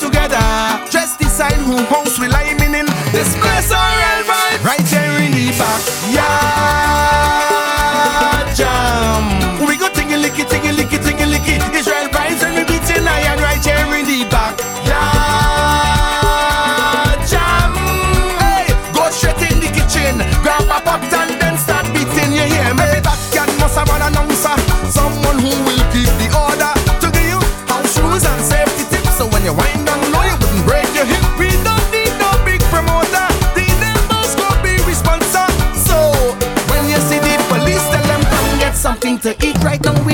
together 0.00 0.33
right 4.64 4.78
there 4.86 5.22
in 5.22 5.30
the 5.32 5.50
backyard. 5.58 6.73
don't 39.84 40.06
we? 40.06 40.13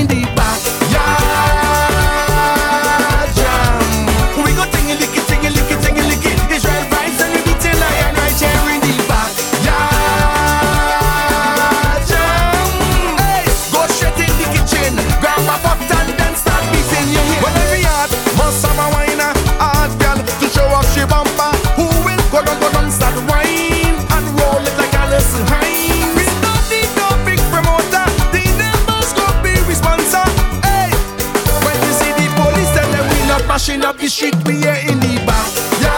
Up 33.83 33.95
of 33.95 34.01
the 34.01 34.07
street, 34.07 34.35
we 34.45 34.61
here 34.61 34.77
in 34.87 34.99
the 34.99 35.17
backyard. 35.25 35.89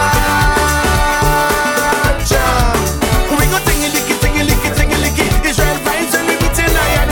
Jam. 2.24 2.80
We 3.36 3.44
go 3.52 3.58
licky, 3.60 4.72
licky, 4.72 4.96
licky. 5.04 5.28
Vibes 5.84 6.16
and 6.16 6.24
we 6.26 6.34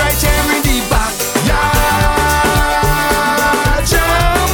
right 0.00 0.16
here 0.16 0.48
in 0.56 0.64
the. 0.64 0.80
Jam. 3.84 4.48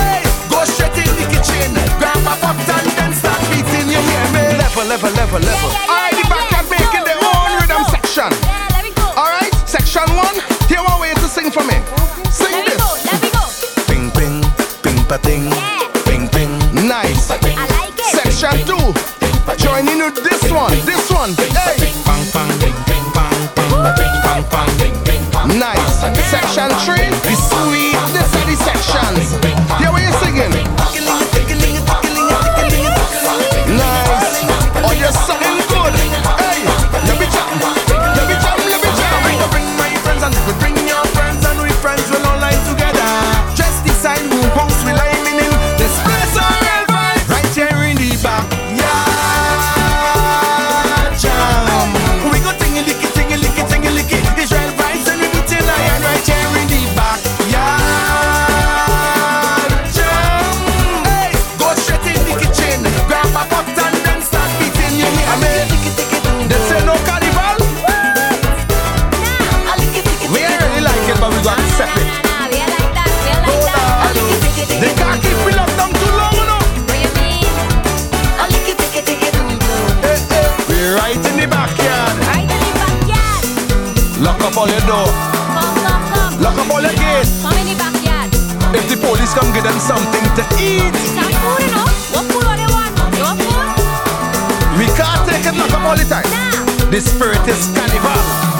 Hey, 0.00 0.24
go 0.48 0.64
straight 0.64 0.96
the 1.14 1.26
kitchen, 1.36 1.76
and 1.76 3.12
start 3.12 3.38
beating. 3.52 3.92
Level, 3.92 4.88
level, 4.88 5.12
level, 5.12 5.40
level. 5.44 5.70
The 6.16 6.24
backyard 6.32 6.66
making 6.72 7.04
own 7.20 7.60
rhythm 7.60 7.84
section. 7.92 8.32
All 9.14 9.28
right, 9.28 9.52
section 9.68 10.08
one. 10.16 10.40
Here 10.66 10.82
one 10.82 10.98
way 10.98 11.12
to 11.12 11.28
sing 11.28 11.50
for 11.52 11.62
me. 11.62 11.76
Sing 12.32 12.64
this. 12.64 12.80
Let 13.04 13.20
me 13.20 13.28
go. 13.30 13.44
Ping, 13.86 14.10
ping, 14.16 14.42
ping, 14.82 15.04
pa. 15.04 15.18
country. 26.68 27.17
all 84.58 84.66
your 84.66 84.80
door. 84.90 85.06
Come, 85.06 85.74
come, 85.86 86.02
come. 86.10 86.42
Lock 86.42 86.58
up 86.58 86.70
all 86.74 86.82
your 86.82 86.96
gates. 86.98 87.30
Come 87.42 87.54
in 87.62 87.70
the 87.70 87.78
backyard. 87.78 88.34
If 88.74 88.90
the 88.90 88.98
police 88.98 89.32
come, 89.32 89.46
get 89.54 89.62
them 89.62 89.78
something 89.78 90.24
to 90.34 90.42
eat. 90.58 90.90
It's 90.98 91.14
not 91.14 91.30
food 91.30 91.62
enough. 91.70 91.94
What 92.10 92.26
food 92.26 92.42
all 92.42 92.58
they 92.58 92.66
want? 92.66 92.90
Your 93.14 93.34
food? 93.38 93.78
We 94.82 94.86
can't 94.98 95.22
take 95.30 95.46
it 95.46 95.54
Lock 95.54 95.70
up 95.70 95.86
all 95.86 95.96
the 95.96 96.02
time. 96.02 96.26
Nah. 96.34 96.90
The 96.90 97.00
spirit 97.00 97.46
is 97.46 97.70
carnival. 97.70 98.57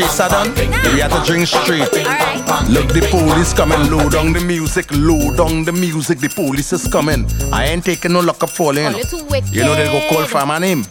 chase 0.00 0.18
her 0.18 0.28
down. 0.28 0.54
We 0.92 1.00
had 1.00 1.10
to 1.10 1.24
drink 1.24 1.46
straight. 1.46 1.92
Look, 2.68 2.88
the 2.92 3.06
police 3.10 3.52
coming. 3.52 3.90
Low 3.90 4.08
down 4.08 4.32
the 4.32 4.40
music, 4.40 4.86
low 4.92 5.34
down 5.36 5.64
the 5.64 5.72
music. 5.72 6.18
The 6.18 6.28
police 6.28 6.72
is 6.72 6.86
coming. 6.88 7.26
I 7.52 7.66
ain't 7.66 7.84
taking 7.84 8.12
no 8.12 8.20
lock 8.20 8.42
up 8.42 8.50
falling. 8.50 8.94
You 8.94 9.02
you 9.52 9.62
know 9.62 9.74
they 9.74 9.86
go 9.86 10.00
call 10.08 10.24
for 10.24 10.46
my 10.46 10.58
name. 10.58 10.84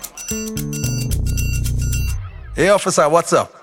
Hey, 2.56 2.70
officer, 2.70 3.08
what's 3.10 3.34
up? 3.34 3.59